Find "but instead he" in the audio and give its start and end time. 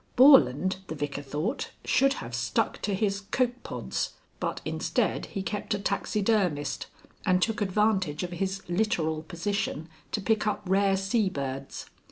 4.39-5.43